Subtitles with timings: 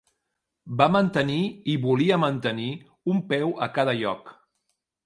[0.79, 1.37] Va mantenir
[1.75, 2.67] i volia mantenir
[3.15, 4.39] un peu a cada lloc.